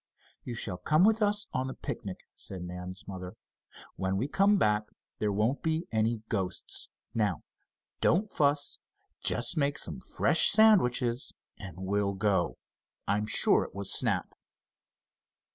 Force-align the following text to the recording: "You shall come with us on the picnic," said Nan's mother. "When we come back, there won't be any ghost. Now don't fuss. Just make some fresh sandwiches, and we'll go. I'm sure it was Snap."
"You 0.43 0.55
shall 0.55 0.79
come 0.79 1.05
with 1.05 1.21
us 1.21 1.45
on 1.53 1.67
the 1.67 1.75
picnic," 1.75 2.21
said 2.33 2.63
Nan's 2.63 3.07
mother. 3.07 3.35
"When 3.97 4.17
we 4.17 4.27
come 4.27 4.57
back, 4.57 4.85
there 5.19 5.31
won't 5.31 5.61
be 5.61 5.87
any 5.91 6.23
ghost. 6.27 6.89
Now 7.13 7.43
don't 7.99 8.27
fuss. 8.27 8.79
Just 9.23 9.57
make 9.57 9.77
some 9.77 9.99
fresh 9.99 10.49
sandwiches, 10.49 11.33
and 11.59 11.77
we'll 11.77 12.13
go. 12.15 12.57
I'm 13.07 13.27
sure 13.27 13.63
it 13.63 13.75
was 13.75 13.93
Snap." 13.93 14.33